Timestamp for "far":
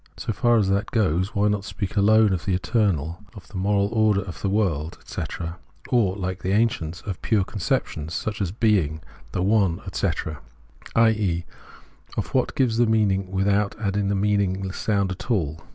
0.33-0.57